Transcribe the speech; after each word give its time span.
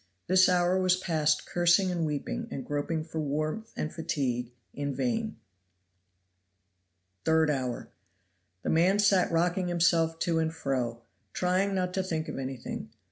This 0.25 0.49
hour 0.49 0.81
was 0.81 0.95
passed 0.97 1.45
cursing 1.45 1.91
and 1.91 2.07
weeping 2.07 2.47
and 2.49 2.65
groping 2.65 3.03
for 3.03 3.19
warmth 3.19 3.71
and 3.77 3.93
fatigue 3.93 4.51
in 4.73 4.95
vain. 4.95 5.37
Third 7.23 7.51
hour. 7.51 7.89
The 8.63 8.71
man 8.71 8.97
sat 8.97 9.31
rocking 9.31 9.67
himself 9.67 10.17
to 10.21 10.39
and 10.39 10.51
fro, 10.51 11.03
trying 11.33 11.75
not 11.75 11.93
to 11.93 12.01
think 12.01 12.27
of 12.27 12.39
anything. 12.39 12.89